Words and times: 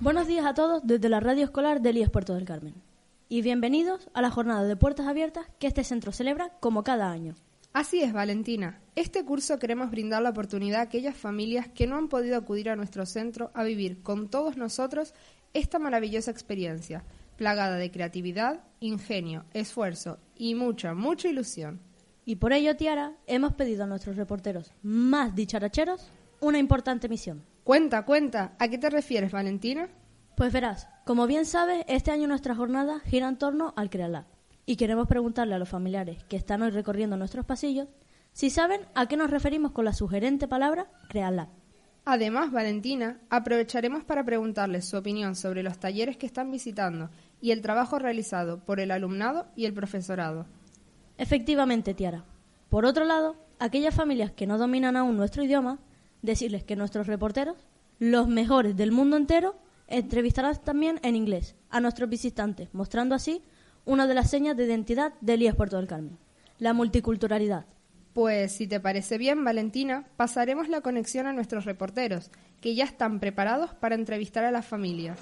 Buenos 0.00 0.26
días 0.26 0.46
a 0.46 0.54
todos 0.54 0.82
desde 0.84 1.08
la 1.08 1.20
radio 1.20 1.44
escolar 1.44 1.82
de 1.82 1.90
Elías 1.90 2.10
Puerto 2.10 2.34
del 2.34 2.44
Carmen. 2.44 2.74
Y 3.28 3.42
bienvenidos 3.42 4.08
a 4.14 4.22
la 4.22 4.30
jornada 4.30 4.64
de 4.64 4.74
puertas 4.74 5.06
abiertas 5.06 5.46
que 5.58 5.66
este 5.66 5.84
centro 5.84 6.10
celebra 6.10 6.50
como 6.60 6.82
cada 6.82 7.10
año. 7.10 7.34
Así 7.72 8.02
es, 8.02 8.12
Valentina. 8.12 8.80
Este 8.96 9.24
curso 9.24 9.58
queremos 9.58 9.90
brindar 9.90 10.22
la 10.22 10.30
oportunidad 10.30 10.80
a 10.80 10.84
aquellas 10.84 11.16
familias 11.16 11.68
que 11.68 11.86
no 11.86 11.96
han 11.96 12.08
podido 12.08 12.36
acudir 12.36 12.70
a 12.70 12.76
nuestro 12.76 13.06
centro 13.06 13.50
a 13.54 13.62
vivir 13.62 14.02
con 14.02 14.28
todos 14.28 14.56
nosotros 14.56 15.14
esta 15.52 15.78
maravillosa 15.78 16.30
experiencia, 16.30 17.04
plagada 17.36 17.76
de 17.76 17.90
creatividad, 17.90 18.64
ingenio, 18.80 19.44
esfuerzo 19.52 20.18
y 20.34 20.54
mucha, 20.54 20.94
mucha 20.94 21.28
ilusión. 21.28 21.80
Y 22.24 22.36
por 22.36 22.52
ello, 22.52 22.76
Tiara, 22.76 23.14
hemos 23.26 23.54
pedido 23.54 23.84
a 23.84 23.86
nuestros 23.86 24.16
reporteros 24.16 24.72
más 24.82 25.34
dicharacheros 25.34 26.10
una 26.40 26.58
importante 26.58 27.08
misión. 27.08 27.44
Cuenta, 27.64 28.04
cuenta, 28.04 28.54
¿a 28.58 28.68
qué 28.68 28.78
te 28.78 28.90
refieres, 28.90 29.32
Valentina? 29.32 29.88
Pues 30.36 30.52
verás, 30.52 30.88
como 31.04 31.26
bien 31.26 31.44
sabes, 31.44 31.84
este 31.86 32.10
año 32.10 32.26
nuestra 32.26 32.54
jornada 32.54 33.00
gira 33.00 33.28
en 33.28 33.36
torno 33.36 33.74
al 33.76 33.90
CREALAB. 33.90 34.24
Y 34.66 34.76
queremos 34.76 35.06
preguntarle 35.06 35.54
a 35.54 35.58
los 35.58 35.68
familiares 35.68 36.24
que 36.24 36.36
están 36.36 36.62
hoy 36.62 36.70
recorriendo 36.70 37.16
nuestros 37.16 37.44
pasillos 37.44 37.88
si 38.32 38.50
saben 38.50 38.82
a 38.94 39.06
qué 39.06 39.16
nos 39.16 39.30
referimos 39.30 39.72
con 39.72 39.84
la 39.84 39.92
sugerente 39.92 40.48
palabra 40.48 40.90
CREALAB. 41.08 41.48
Además, 42.04 42.50
Valentina, 42.50 43.20
aprovecharemos 43.28 44.04
para 44.04 44.24
preguntarles 44.24 44.88
su 44.88 44.96
opinión 44.96 45.36
sobre 45.36 45.62
los 45.62 45.78
talleres 45.78 46.16
que 46.16 46.26
están 46.26 46.50
visitando 46.50 47.10
y 47.40 47.50
el 47.50 47.60
trabajo 47.60 47.98
realizado 47.98 48.64
por 48.64 48.80
el 48.80 48.90
alumnado 48.90 49.48
y 49.54 49.66
el 49.66 49.74
profesorado. 49.74 50.46
Efectivamente, 51.18 51.92
Tiara. 51.92 52.24
Por 52.70 52.86
otro 52.86 53.04
lado, 53.04 53.36
aquellas 53.58 53.94
familias 53.94 54.32
que 54.32 54.46
no 54.46 54.56
dominan 54.56 54.96
aún 54.96 55.16
nuestro 55.16 55.44
idioma, 55.44 55.78
decirles 56.22 56.64
que 56.64 56.76
nuestros 56.76 57.06
reporteros, 57.06 57.56
los 57.98 58.28
mejores 58.28 58.76
del 58.76 58.92
mundo 58.92 59.16
entero, 59.16 59.56
entrevistarán 59.86 60.56
también 60.62 61.00
en 61.02 61.16
inglés 61.16 61.56
a 61.68 61.80
nuestros 61.80 62.08
visitantes, 62.08 62.68
mostrando 62.72 63.14
así 63.14 63.42
una 63.84 64.06
de 64.06 64.14
las 64.14 64.30
señas 64.30 64.56
de 64.56 64.64
identidad 64.64 65.12
de 65.20 65.34
Elías 65.34 65.56
Puerto 65.56 65.76
del 65.76 65.86
Carmen, 65.86 66.18
la 66.58 66.72
multiculturalidad. 66.72 67.66
Pues 68.12 68.52
si 68.52 68.66
te 68.66 68.80
parece 68.80 69.18
bien, 69.18 69.44
Valentina, 69.44 70.06
pasaremos 70.16 70.68
la 70.68 70.80
conexión 70.80 71.26
a 71.26 71.32
nuestros 71.32 71.64
reporteros, 71.64 72.30
que 72.60 72.74
ya 72.74 72.84
están 72.84 73.20
preparados 73.20 73.74
para 73.74 73.94
entrevistar 73.94 74.44
a 74.44 74.50
las 74.50 74.66
familias. 74.66 75.18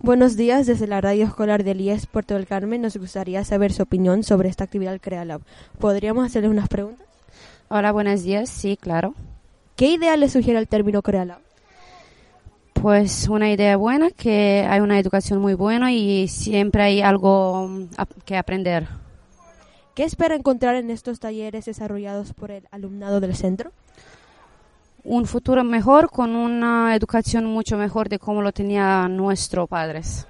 Buenos 0.00 0.36
días, 0.36 0.66
desde 0.66 0.86
la 0.86 1.00
radio 1.00 1.24
escolar 1.24 1.64
de 1.64 1.72
Elías 1.72 2.06
Puerto 2.06 2.34
del 2.34 2.46
Carmen 2.46 2.82
nos 2.82 2.96
gustaría 2.96 3.44
saber 3.44 3.72
su 3.72 3.82
opinión 3.82 4.22
sobre 4.22 4.48
esta 4.48 4.64
actividad 4.64 5.00
CreaLab. 5.00 5.42
¿Podríamos 5.78 6.24
hacerle 6.24 6.48
unas 6.48 6.68
preguntas? 6.68 7.07
Hola, 7.70 7.92
buenos 7.92 8.22
días. 8.22 8.48
Sí, 8.48 8.78
claro. 8.80 9.14
¿Qué 9.76 9.88
idea 9.88 10.16
le 10.16 10.30
sugiere 10.30 10.58
el 10.58 10.68
término 10.68 11.02
CreaLab? 11.02 11.40
Pues 12.72 13.28
una 13.28 13.50
idea 13.50 13.76
buena, 13.76 14.10
que 14.10 14.66
hay 14.66 14.80
una 14.80 14.98
educación 14.98 15.38
muy 15.40 15.52
buena 15.52 15.92
y 15.92 16.28
siempre 16.28 16.82
hay 16.82 17.02
algo 17.02 17.68
que 18.24 18.38
aprender. 18.38 18.88
¿Qué 19.94 20.04
espera 20.04 20.34
encontrar 20.34 20.76
en 20.76 20.90
estos 20.90 21.20
talleres 21.20 21.66
desarrollados 21.66 22.32
por 22.32 22.50
el 22.50 22.66
alumnado 22.70 23.20
del 23.20 23.36
centro? 23.36 23.70
Un 25.04 25.26
futuro 25.26 25.62
mejor 25.62 26.08
con 26.08 26.36
una 26.36 26.96
educación 26.96 27.44
mucho 27.44 27.76
mejor 27.76 28.08
de 28.08 28.18
como 28.18 28.40
lo 28.40 28.52
tenían 28.52 29.14
nuestros 29.14 29.68
padres. 29.68 30.26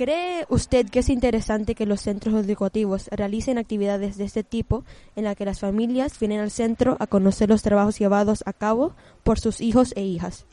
¿Cree 0.00 0.46
usted 0.48 0.88
que 0.88 1.00
es 1.00 1.10
interesante 1.10 1.74
que 1.74 1.84
los 1.84 2.00
centros 2.00 2.34
educativos 2.34 3.08
realicen 3.08 3.58
actividades 3.58 4.16
de 4.16 4.24
este 4.24 4.42
tipo 4.42 4.82
en 5.14 5.24
la 5.24 5.34
que 5.34 5.44
las 5.44 5.60
familias 5.60 6.18
vienen 6.18 6.40
al 6.40 6.50
centro 6.50 6.96
a 7.00 7.06
conocer 7.06 7.50
los 7.50 7.60
trabajos 7.60 7.98
llevados 7.98 8.42
a 8.46 8.54
cabo 8.54 8.94
por 9.24 9.38
sus 9.38 9.60
hijos 9.60 9.92
e 9.96 10.00
hijas? 10.00 10.46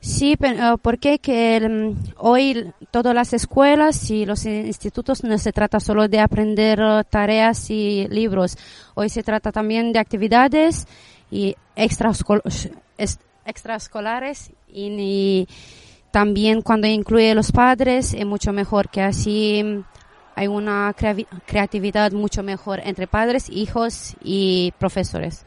Sí, 0.00 0.34
pero 0.36 0.76
porque 0.78 1.20
que 1.20 1.60
mm, 1.60 2.14
hoy 2.16 2.72
todas 2.90 3.14
las 3.14 3.32
escuelas 3.32 4.10
y 4.10 4.26
los 4.26 4.44
institutos 4.44 5.22
no 5.22 5.38
se 5.38 5.52
trata 5.52 5.78
solo 5.78 6.08
de 6.08 6.18
aprender 6.18 6.80
uh, 6.80 7.04
tareas 7.08 7.70
y 7.70 8.08
libros. 8.08 8.58
Hoy 8.96 9.08
se 9.08 9.22
trata 9.22 9.52
también 9.52 9.92
de 9.92 10.00
actividades 10.00 10.88
y 11.30 11.54
extraescolares 11.76 14.50
y, 14.66 15.46
también 16.10 16.62
cuando 16.62 16.86
incluye 16.86 17.30
a 17.30 17.34
los 17.34 17.52
padres 17.52 18.14
es 18.14 18.26
mucho 18.26 18.52
mejor 18.52 18.88
que 18.88 19.02
así 19.02 19.62
mm, 19.62 19.84
hay 20.34 20.46
una 20.48 20.94
creatividad 21.46 22.12
mucho 22.12 22.42
mejor 22.42 22.80
entre 22.84 23.06
padres, 23.06 23.48
hijos 23.50 24.16
y 24.22 24.72
profesores. 24.78 25.44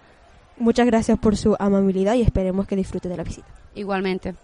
Muchas 0.57 0.85
gracias 0.85 1.17
por 1.19 1.35
su 1.35 1.55
amabilidad 1.59 2.13
y 2.13 2.21
esperemos 2.21 2.67
que 2.67 2.75
disfrute 2.75 3.09
de 3.09 3.17
la 3.17 3.23
visita. 3.23 3.47
Igualmente. 3.75 4.35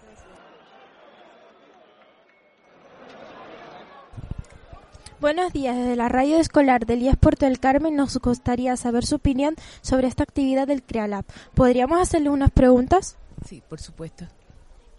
Buenos 5.20 5.52
días, 5.52 5.76
desde 5.76 5.96
la 5.96 6.08
radio 6.08 6.38
escolar 6.38 6.86
del 6.86 7.02
IES 7.02 7.16
Puerto 7.16 7.44
del 7.44 7.60
Carmen 7.60 7.94
nos 7.94 8.16
gustaría 8.16 8.74
saber 8.78 9.04
su 9.04 9.16
opinión 9.16 9.54
sobre 9.82 10.08
esta 10.08 10.22
actividad 10.22 10.66
del 10.66 10.82
CREALAB. 10.82 11.26
¿Podríamos 11.54 12.00
hacerle 12.00 12.30
unas 12.30 12.50
preguntas? 12.50 13.18
Sí, 13.46 13.62
por 13.68 13.80
supuesto. 13.80 14.26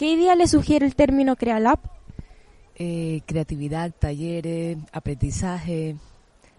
¿Qué 0.01 0.13
idea 0.13 0.35
le 0.35 0.47
sugiere 0.47 0.87
el 0.87 0.95
término 0.95 1.35
CREALAB? 1.35 1.77
Eh, 2.75 3.21
creatividad, 3.27 3.91
talleres, 3.91 4.79
aprendizaje, 4.91 5.95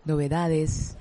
novedades. 0.05 0.97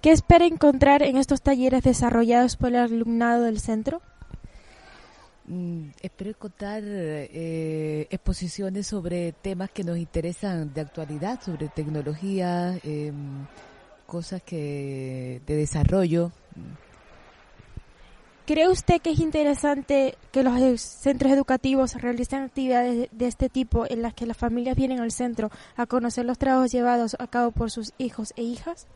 ¿Qué 0.00 0.12
espera 0.12 0.46
encontrar 0.46 1.02
en 1.02 1.16
estos 1.16 1.42
talleres 1.42 1.82
desarrollados 1.82 2.56
por 2.56 2.68
el 2.68 2.76
alumnado 2.76 3.42
del 3.42 3.58
centro? 3.58 4.00
Mm, 5.46 5.88
espero 6.02 6.32
contar 6.38 6.84
eh, 6.84 8.06
exposiciones 8.08 8.86
sobre 8.86 9.32
temas 9.32 9.72
que 9.72 9.82
nos 9.82 9.98
interesan 9.98 10.72
de 10.72 10.82
actualidad, 10.82 11.40
sobre 11.42 11.66
tecnología, 11.66 12.78
em, 12.84 13.44
cosas 14.06 14.40
que 14.40 15.42
de 15.48 15.56
desarrollo. 15.56 16.30
¿Cree 18.46 18.68
usted 18.68 19.00
que 19.00 19.10
es 19.10 19.18
interesante 19.18 20.16
que 20.30 20.44
los 20.44 20.80
centros 20.80 21.32
educativos 21.32 21.94
realicen 21.94 22.44
actividades 22.44 23.08
de 23.10 23.26
este 23.26 23.48
tipo 23.48 23.86
en 23.90 24.02
las 24.02 24.14
que 24.14 24.24
las 24.24 24.36
familias 24.36 24.76
vienen 24.76 25.00
al 25.00 25.10
centro 25.10 25.50
a 25.74 25.86
conocer 25.86 26.24
los 26.26 26.38
trabajos 26.38 26.70
llevados 26.70 27.16
a 27.18 27.26
cabo 27.26 27.50
por 27.50 27.72
sus 27.72 27.92
hijos 27.98 28.32
e 28.36 28.44
hijas? 28.44 28.86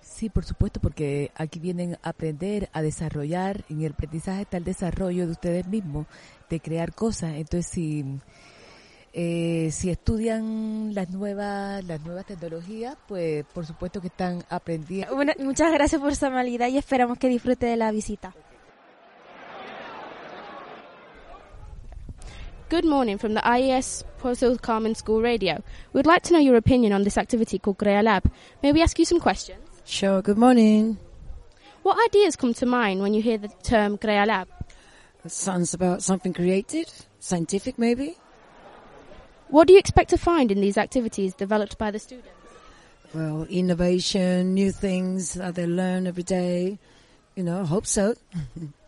Sí, 0.00 0.28
por 0.28 0.44
supuesto, 0.44 0.78
porque 0.78 1.32
aquí 1.34 1.58
vienen 1.58 1.98
a 2.04 2.10
aprender, 2.10 2.68
a 2.72 2.80
desarrollar, 2.80 3.64
en 3.68 3.82
el 3.82 3.92
aprendizaje 3.92 4.42
está 4.42 4.58
el 4.58 4.64
desarrollo 4.64 5.26
de 5.26 5.32
ustedes 5.32 5.66
mismos, 5.66 6.06
de 6.48 6.60
crear 6.60 6.94
cosas. 6.94 7.32
Entonces, 7.34 7.66
si, 7.66 8.04
eh, 9.12 9.70
si 9.72 9.90
estudian 9.90 10.94
las 10.94 11.10
nuevas, 11.10 11.82
las 11.86 12.00
nuevas 12.02 12.24
tecnologías, 12.24 12.96
pues 13.08 13.44
por 13.52 13.66
supuesto 13.66 14.00
que 14.00 14.06
están 14.06 14.44
aprendiendo. 14.48 15.12
Bueno, 15.16 15.32
muchas 15.40 15.72
gracias 15.72 16.00
por 16.00 16.14
su 16.14 16.24
amabilidad 16.24 16.68
y 16.68 16.78
esperamos 16.78 17.18
que 17.18 17.26
disfrute 17.26 17.66
de 17.66 17.76
la 17.76 17.90
visita. 17.90 18.32
Good 22.70 22.84
morning 22.84 23.18
from 23.18 23.34
the 23.34 23.44
IES 23.44 24.04
Puerto 24.18 24.56
Carmen 24.56 24.94
School 24.94 25.20
Radio. 25.20 25.60
We'd 25.92 26.06
like 26.06 26.22
to 26.22 26.32
know 26.32 26.38
your 26.38 26.54
opinion 26.54 26.92
on 26.92 27.02
this 27.02 27.18
activity 27.18 27.58
called 27.58 27.78
Crea 27.78 28.00
Lab. 28.00 28.30
May 28.62 28.70
we 28.70 28.80
ask 28.80 28.96
you 28.96 29.04
some 29.04 29.18
questions? 29.18 29.58
Sure, 29.84 30.22
good 30.22 30.38
morning. 30.38 30.96
What 31.82 31.98
ideas 32.06 32.36
come 32.36 32.54
to 32.54 32.66
mind 32.66 33.02
when 33.02 33.12
you 33.12 33.22
hear 33.22 33.38
the 33.38 33.48
term 33.64 33.98
Crea 33.98 34.24
Lab? 34.24 34.46
It 35.24 35.32
sounds 35.32 35.74
about 35.74 36.04
something 36.04 36.32
creative, 36.32 36.86
scientific 37.18 37.76
maybe. 37.76 38.16
What 39.48 39.66
do 39.66 39.72
you 39.72 39.80
expect 39.80 40.10
to 40.10 40.16
find 40.16 40.52
in 40.52 40.60
these 40.60 40.78
activities 40.78 41.34
developed 41.34 41.76
by 41.76 41.90
the 41.90 41.98
students? 41.98 42.30
Well, 43.12 43.48
innovation, 43.50 44.54
new 44.54 44.70
things 44.70 45.34
that 45.34 45.56
they 45.56 45.66
learn 45.66 46.06
every 46.06 46.22
day. 46.22 46.78
You 47.34 47.42
know, 47.42 47.62
I 47.62 47.64
hope 47.64 47.86
so. 47.86 48.14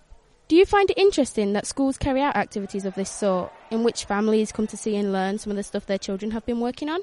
do 0.52 0.58
you 0.58 0.66
find 0.66 0.90
it 0.90 0.98
interesting 0.98 1.54
that 1.54 1.66
schools 1.66 1.96
carry 1.96 2.20
out 2.20 2.36
activities 2.36 2.84
of 2.84 2.94
this 2.94 3.08
sort 3.08 3.50
in 3.70 3.82
which 3.84 4.04
families 4.04 4.52
come 4.52 4.66
to 4.66 4.76
see 4.76 4.94
and 4.96 5.10
learn 5.10 5.38
some 5.38 5.50
of 5.50 5.56
the 5.56 5.62
stuff 5.62 5.86
their 5.86 5.96
children 5.96 6.30
have 6.32 6.44
been 6.44 6.60
working 6.60 6.90
on? 6.90 7.00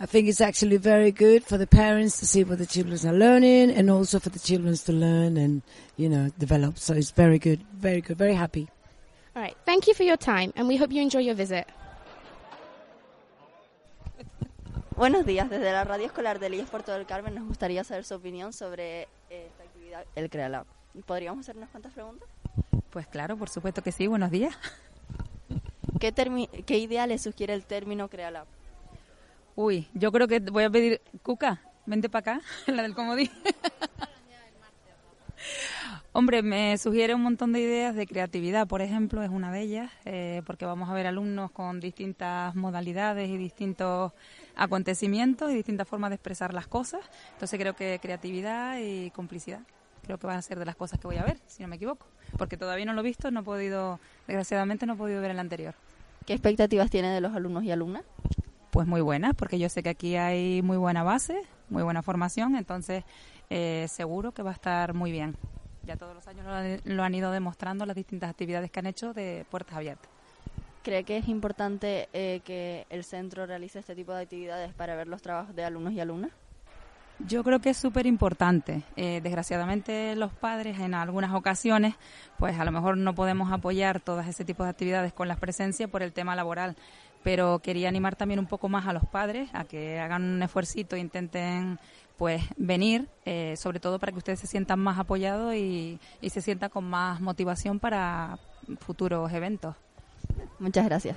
I 0.00 0.06
think 0.06 0.26
it's 0.26 0.40
actually 0.40 0.78
very 0.78 1.12
good 1.12 1.44
for 1.44 1.56
the 1.56 1.68
parents 1.68 2.18
to 2.18 2.26
see 2.26 2.42
what 2.42 2.58
the 2.58 2.66
children 2.66 2.98
are 3.06 3.16
learning 3.16 3.70
and 3.70 3.88
also 3.88 4.18
for 4.18 4.30
the 4.30 4.40
children 4.40 4.74
to 4.74 4.92
learn 4.92 5.36
and, 5.36 5.62
you 5.96 6.08
know, 6.08 6.32
develop. 6.40 6.76
So 6.76 6.92
it's 6.94 7.12
very 7.12 7.38
good, 7.38 7.60
very 7.72 8.00
good, 8.00 8.18
very 8.18 8.34
happy. 8.34 8.68
All 9.36 9.42
right. 9.42 9.56
Thank 9.64 9.86
you 9.86 9.94
for 9.94 10.02
your 10.02 10.16
time, 10.16 10.52
and 10.56 10.66
we 10.66 10.76
hope 10.76 10.90
you 10.90 11.02
enjoy 11.02 11.20
your 11.20 11.36
visit. 11.36 11.66
Buenos 14.96 15.24
días, 15.24 15.48
desde 15.48 15.70
la 15.70 15.84
radio 15.84 16.06
escolar 16.06 16.40
de 16.40 16.48
Elías 16.48 16.68
Puerto 16.68 16.90
del 16.90 17.06
Carmen 17.06 17.36
nos 17.36 17.46
gustaría 17.46 17.84
saber 17.84 18.02
su 18.02 18.16
opinión 18.16 18.52
sobre 18.52 19.02
esta 19.30 19.62
actividad, 19.62 20.04
el 20.16 20.28
CREALAB. 20.28 20.66
¿Podríamos 21.06 21.44
hacer 21.44 21.56
unas 21.56 21.70
cuantas 21.70 21.92
preguntas? 21.92 22.28
Pues 22.90 23.06
claro, 23.06 23.36
por 23.36 23.48
supuesto 23.48 23.82
que 23.82 23.92
sí. 23.92 24.06
Buenos 24.06 24.30
días. 24.30 24.54
¿Qué, 25.98 26.12
qué 26.66 26.78
idea 26.78 27.06
le 27.06 27.18
sugiere 27.18 27.54
el 27.54 27.64
término 27.64 28.08
CREALAB? 28.08 28.46
Uy, 29.54 29.88
yo 29.94 30.12
creo 30.12 30.28
que 30.28 30.40
voy 30.40 30.64
a 30.64 30.70
pedir, 30.70 31.00
Cuca, 31.22 31.60
vente 31.86 32.08
para 32.08 32.34
acá, 32.34 32.40
la 32.66 32.82
del 32.82 32.94
comodín. 32.94 33.30
Hombre, 36.12 36.42
me 36.42 36.76
sugiere 36.76 37.14
un 37.14 37.22
montón 37.22 37.52
de 37.52 37.60
ideas 37.60 37.94
de 37.94 38.06
creatividad, 38.06 38.66
por 38.66 38.82
ejemplo, 38.82 39.22
es 39.22 39.30
una 39.30 39.50
de 39.50 39.60
ellas, 39.60 39.90
eh, 40.04 40.42
porque 40.44 40.66
vamos 40.66 40.90
a 40.90 40.94
ver 40.94 41.06
alumnos 41.06 41.50
con 41.50 41.80
distintas 41.80 42.54
modalidades 42.54 43.30
y 43.30 43.38
distintos 43.38 44.12
acontecimientos 44.54 45.50
y 45.50 45.54
distintas 45.54 45.88
formas 45.88 46.10
de 46.10 46.16
expresar 46.16 46.52
las 46.52 46.66
cosas. 46.66 47.00
Entonces 47.32 47.58
creo 47.58 47.74
que 47.74 47.98
creatividad 48.00 48.78
y 48.78 49.10
complicidad 49.10 49.60
creo 50.02 50.18
que 50.18 50.26
van 50.26 50.36
a 50.36 50.42
ser 50.42 50.58
de 50.58 50.64
las 50.64 50.76
cosas 50.76 50.98
que 50.98 51.06
voy 51.06 51.16
a 51.16 51.24
ver, 51.24 51.38
si 51.46 51.62
no 51.62 51.68
me 51.68 51.76
equivoco, 51.76 52.06
porque 52.36 52.56
todavía 52.56 52.84
no 52.84 52.92
lo 52.92 53.00
he 53.00 53.04
visto, 53.04 53.30
no 53.30 53.40
he 53.40 53.42
podido, 53.44 54.00
desgraciadamente 54.26 54.86
no 54.86 54.94
he 54.94 54.96
podido 54.96 55.20
ver 55.22 55.30
el 55.30 55.38
anterior. 55.38 55.74
¿Qué 56.26 56.32
expectativas 56.34 56.90
tiene 56.90 57.08
de 57.10 57.20
los 57.20 57.34
alumnos 57.34 57.64
y 57.64 57.70
alumnas? 57.72 58.04
Pues 58.70 58.86
muy 58.86 59.00
buenas, 59.00 59.34
porque 59.34 59.58
yo 59.58 59.68
sé 59.68 59.82
que 59.82 59.90
aquí 59.90 60.16
hay 60.16 60.62
muy 60.62 60.76
buena 60.76 61.02
base, 61.02 61.42
muy 61.68 61.82
buena 61.82 62.02
formación, 62.02 62.56
entonces 62.56 63.04
eh, 63.50 63.86
seguro 63.88 64.32
que 64.32 64.42
va 64.42 64.50
a 64.50 64.54
estar 64.54 64.94
muy 64.94 65.12
bien. 65.12 65.36
Ya 65.84 65.96
todos 65.96 66.14
los 66.14 66.26
años 66.28 66.46
lo, 66.46 66.52
han- 66.52 66.80
lo 66.84 67.02
han 67.02 67.14
ido 67.14 67.30
demostrando 67.32 67.84
las 67.86 67.96
distintas 67.96 68.30
actividades 68.30 68.70
que 68.70 68.78
han 68.80 68.86
hecho 68.86 69.12
de 69.12 69.44
puertas 69.50 69.76
abiertas. 69.76 70.08
¿Cree 70.84 71.04
que 71.04 71.16
es 71.18 71.28
importante 71.28 72.08
eh, 72.12 72.40
que 72.44 72.86
el 72.90 73.04
centro 73.04 73.46
realice 73.46 73.78
este 73.78 73.94
tipo 73.94 74.12
de 74.14 74.22
actividades 74.22 74.72
para 74.74 74.96
ver 74.96 75.06
los 75.06 75.22
trabajos 75.22 75.54
de 75.54 75.64
alumnos 75.64 75.92
y 75.92 76.00
alumnas? 76.00 76.30
Yo 77.28 77.44
creo 77.44 77.60
que 77.60 77.70
es 77.70 77.76
súper 77.76 78.06
importante. 78.06 78.82
Eh, 78.96 79.20
desgraciadamente 79.22 80.16
los 80.16 80.32
padres 80.32 80.80
en 80.80 80.94
algunas 80.94 81.32
ocasiones, 81.32 81.94
pues 82.38 82.58
a 82.58 82.64
lo 82.64 82.72
mejor 82.72 82.96
no 82.96 83.14
podemos 83.14 83.52
apoyar 83.52 84.00
todas 84.00 84.26
ese 84.26 84.44
tipo 84.44 84.64
de 84.64 84.70
actividades 84.70 85.12
con 85.12 85.28
las 85.28 85.38
presencias 85.38 85.88
por 85.88 86.02
el 86.02 86.12
tema 86.12 86.34
laboral. 86.34 86.76
Pero 87.22 87.60
quería 87.60 87.88
animar 87.88 88.16
también 88.16 88.40
un 88.40 88.46
poco 88.46 88.68
más 88.68 88.86
a 88.86 88.92
los 88.92 89.04
padres 89.06 89.48
a 89.52 89.64
que 89.64 90.00
hagan 90.00 90.22
un 90.22 90.42
esfuercito 90.42 90.96
e 90.96 91.00
intenten 91.00 91.78
pues 92.18 92.42
venir, 92.56 93.08
eh, 93.24 93.54
sobre 93.56 93.80
todo 93.80 93.98
para 93.98 94.12
que 94.12 94.18
ustedes 94.18 94.40
se 94.40 94.46
sientan 94.46 94.80
más 94.80 94.98
apoyados 94.98 95.54
y, 95.54 95.98
y 96.20 96.30
se 96.30 96.40
sientan 96.40 96.70
con 96.70 96.84
más 96.84 97.20
motivación 97.20 97.78
para 97.78 98.38
futuros 98.80 99.32
eventos. 99.32 99.76
Muchas 100.58 100.84
gracias. 100.84 101.16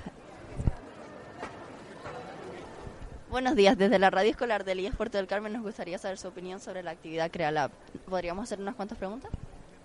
Buenos 3.30 3.56
días, 3.56 3.76
desde 3.76 3.98
la 3.98 4.08
radio 4.08 4.30
escolar 4.30 4.64
de 4.64 4.72
Elías 4.72 4.94
Puerto 4.94 5.18
del 5.18 5.26
Carmen 5.26 5.52
nos 5.52 5.62
gustaría 5.62 5.98
saber 5.98 6.16
su 6.16 6.28
opinión 6.28 6.60
sobre 6.60 6.84
la 6.84 6.92
actividad 6.92 7.30
CreaLab. 7.30 7.72
¿Podríamos 8.08 8.44
hacer 8.44 8.60
unas 8.60 8.76
cuantas 8.76 8.96
preguntas? 8.98 9.30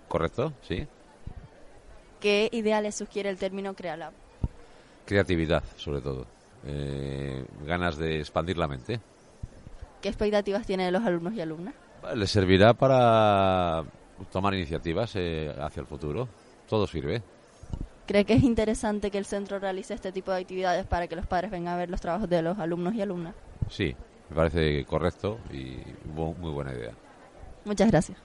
Correcto, 0.06 0.52
sí. 0.62 0.86
¿Qué 2.20 2.48
idea 2.52 2.80
le 2.80 2.92
sugiere 2.92 3.28
el 3.28 3.38
término 3.38 3.74
CreaLab? 3.74 4.12
Creatividad, 5.04 5.64
sobre 5.76 6.00
todo. 6.00 6.26
Eh, 6.64 7.44
ganas 7.66 7.96
de 7.96 8.20
expandir 8.20 8.56
la 8.56 8.68
mente. 8.68 9.00
¿Qué 10.00 10.08
expectativas 10.08 10.64
tiene 10.64 10.84
de 10.84 10.92
los 10.92 11.04
alumnos 11.04 11.34
y 11.34 11.40
alumnas? 11.40 11.74
Les 12.14 12.30
servirá 12.30 12.74
para 12.74 13.84
tomar 14.30 14.54
iniciativas 14.54 15.16
eh, 15.16 15.52
hacia 15.60 15.80
el 15.80 15.86
futuro. 15.86 16.28
Todo 16.68 16.86
sirve. 16.86 17.22
¿Cree 18.12 18.26
que 18.26 18.34
es 18.34 18.42
interesante 18.42 19.10
que 19.10 19.16
el 19.16 19.24
centro 19.24 19.58
realice 19.58 19.94
este 19.94 20.12
tipo 20.12 20.32
de 20.32 20.42
actividades 20.42 20.84
para 20.84 21.06
que 21.08 21.16
los 21.16 21.26
padres 21.26 21.50
vengan 21.50 21.72
a 21.72 21.76
ver 21.78 21.88
los 21.88 21.98
trabajos 22.02 22.28
de 22.28 22.42
los 22.42 22.58
alumnos 22.58 22.92
y 22.94 23.00
alumnas? 23.00 23.34
Sí, 23.70 23.96
me 24.28 24.36
parece 24.36 24.84
correcto 24.84 25.38
y 25.50 25.76
bu- 26.14 26.36
muy 26.36 26.50
buena 26.50 26.74
idea. 26.74 26.90
Muchas 27.64 27.90
gracias. 27.90 28.18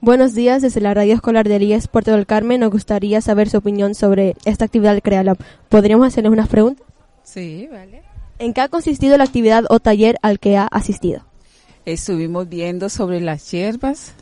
Buenos 0.00 0.34
días, 0.34 0.62
desde 0.62 0.80
la 0.80 0.94
radio 0.94 1.14
escolar 1.14 1.46
de 1.48 1.54
Elías 1.54 1.86
Puerto 1.86 2.10
del 2.10 2.26
Carmen 2.26 2.58
nos 2.58 2.72
gustaría 2.72 3.20
saber 3.20 3.48
su 3.48 3.58
opinión 3.58 3.94
sobre 3.94 4.34
esta 4.44 4.64
actividad 4.64 4.94
del 4.94 5.02
CreaLab. 5.02 5.38
¿Podríamos 5.68 6.08
hacerles 6.08 6.32
unas 6.32 6.48
preguntas? 6.48 6.84
Sí, 7.22 7.68
vale. 7.70 8.02
¿En 8.40 8.52
qué 8.52 8.62
ha 8.62 8.68
consistido 8.68 9.16
la 9.16 9.22
actividad 9.22 9.62
o 9.68 9.78
taller 9.78 10.16
al 10.22 10.40
que 10.40 10.56
ha 10.56 10.66
asistido? 10.66 11.24
Estuvimos 11.84 12.48
viendo 12.48 12.88
sobre 12.88 13.20
las 13.20 13.48
hierbas, 13.50 14.14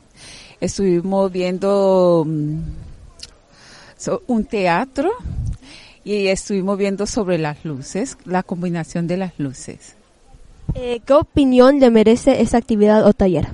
estuvimos 0.61 1.31
viendo 1.33 2.25
mm, 2.27 2.59
so- 3.97 4.23
un 4.27 4.45
teatro 4.45 5.11
y 6.05 6.29
estuvimos 6.29 6.79
viendo 6.79 7.07
sobre 7.07 7.39
las 7.39 7.65
luces, 7.65 8.17
la 8.25 8.43
combinación 8.43 9.07
de 9.07 9.17
las 9.17 9.39
luces. 9.39 9.95
Eh, 10.75 11.01
¿Qué 11.05 11.13
opinión 11.13 11.81
le 11.81 11.91
merece 11.91 12.41
esa 12.41 12.59
actividad 12.59 13.07
o 13.07 13.13
taller? 13.13 13.49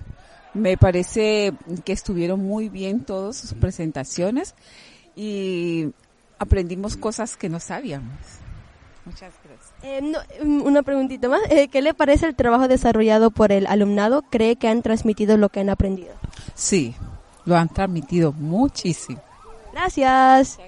Me 0.53 0.77
parece 0.77 1.53
que 1.85 1.93
estuvieron 1.93 2.41
muy 2.41 2.69
bien 2.69 3.01
todas 3.05 3.37
sus 3.37 3.55
presentaciones 3.55 4.55
y 5.17 5.89
aprendimos 6.39 6.97
cosas 6.97 7.37
que 7.37 7.49
no 7.49 7.59
sabíamos. 7.61 8.13
Muchas 9.05 9.33
gracias. 9.45 9.73
Eh, 9.83 10.01
no, 10.03 10.19
mm, 10.45 10.63
una 10.63 10.83
preguntita 10.83 11.29
más. 11.29 11.41
Eh, 11.51 11.69
¿Qué 11.69 11.83
le 11.83 11.93
parece 11.93 12.27
el 12.27 12.35
trabajo 12.35 12.69
desarrollado 12.69 13.31
por 13.31 13.53
el 13.53 13.67
alumnado? 13.67 14.23
¿Cree 14.23 14.57
que 14.57 14.69
han 14.69 14.83
transmitido 14.83 15.37
lo 15.37 15.49
que 15.51 15.61
han 15.61 15.71
aprendido? 15.71 16.15
Sí, 16.55 16.95
lo 17.45 17.57
han 17.57 17.69
transmitido 17.69 18.33
muchísimo. 18.33 19.23
Gracias. 19.73 20.59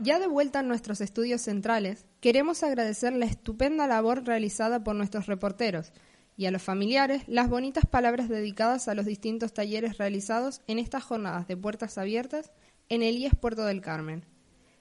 Ya 0.00 0.20
de 0.20 0.28
vuelta 0.28 0.60
en 0.60 0.68
nuestros 0.68 1.00
estudios 1.00 1.40
centrales, 1.42 2.06
queremos 2.20 2.62
agradecer 2.62 3.12
la 3.14 3.26
estupenda 3.26 3.86
labor 3.88 4.24
realizada 4.24 4.84
por 4.84 4.94
nuestros 4.94 5.26
reporteros 5.26 5.92
y 6.36 6.46
a 6.46 6.52
los 6.52 6.62
familiares 6.62 7.24
las 7.26 7.48
bonitas 7.48 7.84
palabras 7.84 8.28
dedicadas 8.28 8.86
a 8.86 8.94
los 8.94 9.06
distintos 9.06 9.52
talleres 9.52 9.98
realizados 9.98 10.60
en 10.68 10.78
estas 10.78 11.02
jornadas 11.02 11.48
de 11.48 11.56
puertas 11.56 11.98
abiertas 11.98 12.52
en 12.88 13.02
Elías 13.02 13.34
Puerto 13.34 13.64
del 13.64 13.80
Carmen. 13.80 14.24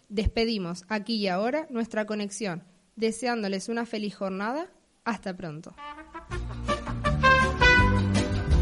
Despedimos 0.08 0.86
aquí 0.88 1.16
y 1.16 1.28
ahora 1.28 1.66
nuestra 1.72 2.06
conexión, 2.06 2.64
deseándoles 2.96 3.70
una 3.70 3.86
feliz 3.88 4.16
jornada. 4.16 4.68
Hasta 5.04 5.36
pronto. 5.36 5.74